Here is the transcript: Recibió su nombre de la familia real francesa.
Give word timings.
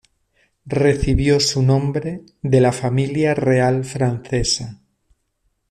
Recibió 0.65 1.39
su 1.39 1.61
nombre 1.61 2.23
de 2.41 2.59
la 2.59 2.71
familia 2.71 3.35
real 3.35 3.85
francesa. 3.85 4.81